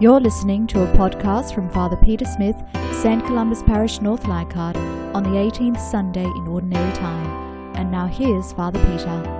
[0.00, 2.56] You're listening to a podcast from Father Peter Smith,
[3.02, 3.22] St.
[3.26, 4.74] Columba's Parish, North Leichhardt,
[5.14, 7.76] on the 18th Sunday in Ordinary Time.
[7.76, 9.39] And now here's Father Peter.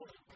[0.00, 0.35] word.